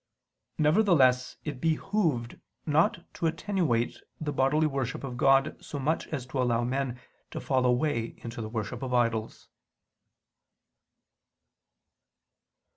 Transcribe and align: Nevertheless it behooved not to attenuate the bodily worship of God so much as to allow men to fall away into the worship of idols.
Nevertheless 0.57 1.37
it 1.45 1.61
behooved 1.61 2.39
not 2.65 3.05
to 3.13 3.27
attenuate 3.27 4.01
the 4.19 4.33
bodily 4.33 4.65
worship 4.65 5.03
of 5.03 5.15
God 5.15 5.55
so 5.63 5.77
much 5.77 6.07
as 6.07 6.25
to 6.25 6.41
allow 6.41 6.63
men 6.63 6.99
to 7.29 7.39
fall 7.39 7.67
away 7.67 8.15
into 8.17 8.41
the 8.41 8.49
worship 8.49 8.81
of 8.81 8.95
idols. 8.95 9.47